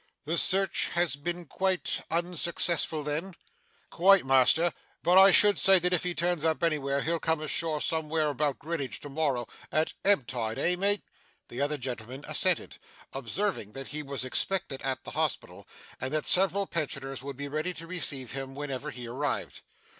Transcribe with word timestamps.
'The 0.25 0.35
search 0.35 0.89
has 0.95 1.15
been 1.15 1.45
quite 1.45 2.01
unsuccessful 2.09 3.03
then?' 3.03 3.35
'Quite, 3.91 4.25
master. 4.25 4.73
But 5.03 5.19
I 5.19 5.29
should 5.29 5.59
say 5.59 5.77
that 5.77 5.93
if 5.93 6.01
he 6.01 6.15
turns 6.15 6.43
up 6.43 6.63
anywhere, 6.63 7.01
he'll 7.03 7.19
come 7.19 7.39
ashore 7.39 7.79
somewhere 7.81 8.29
about 8.29 8.57
Grinidge 8.57 8.99
to 9.01 9.09
morrow, 9.09 9.45
at 9.71 9.93
ebb 10.03 10.25
tide, 10.25 10.57
eh, 10.57 10.75
mate?' 10.75 11.03
The 11.49 11.61
other 11.61 11.77
gentleman 11.77 12.25
assented, 12.27 12.79
observing 13.13 13.73
that 13.73 13.89
he 13.89 14.01
was 14.01 14.25
expected 14.25 14.81
at 14.81 15.03
the 15.03 15.11
Hospital, 15.11 15.67
and 15.99 16.11
that 16.15 16.25
several 16.25 16.65
pensioners 16.65 17.21
would 17.21 17.37
be 17.37 17.47
ready 17.47 17.71
to 17.75 17.85
receive 17.85 18.31
him 18.31 18.55
whenever 18.55 18.89
he 18.89 19.07
arrived. 19.07 19.61